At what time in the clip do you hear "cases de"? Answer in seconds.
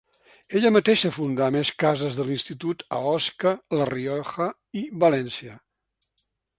1.83-2.27